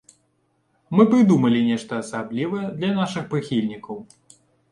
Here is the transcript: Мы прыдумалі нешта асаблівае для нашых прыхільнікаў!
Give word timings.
Мы 0.99 1.03
прыдумалі 1.11 1.59
нешта 1.67 1.99
асаблівае 2.05 2.63
для 2.79 2.89
нашых 2.99 3.23
прыхільнікаў! 3.35 3.95